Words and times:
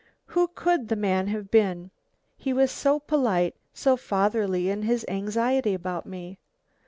"Who 0.25 0.47
could 0.55 0.87
the 0.87 0.95
man 0.95 1.27
have 1.27 1.51
been? 1.51 1.91
He 2.35 2.53
was 2.53 2.71
so 2.71 2.99
polite, 2.99 3.55
so 3.71 3.95
fatherly 3.95 4.67
in 4.67 4.81
his 4.81 5.05
anxiety 5.07 5.75
about 5.75 6.07
me. 6.07 6.39